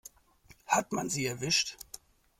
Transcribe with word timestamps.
Hat 0.65 0.93
man 0.93 1.11
sie 1.11 1.27
erwischt? 1.27 1.77